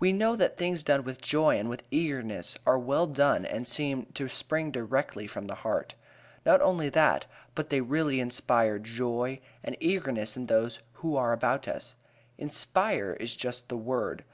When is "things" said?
0.56-0.82